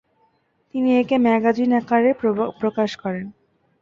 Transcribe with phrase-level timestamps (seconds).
[0.73, 2.11] তিনি একে ম্যাগাজিন আকারে
[2.61, 3.25] প্রকাশ করেন।